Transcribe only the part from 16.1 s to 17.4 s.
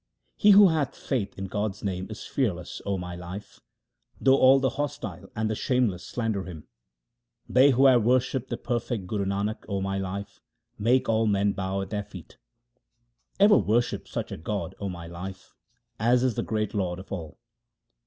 is the great Lord of all.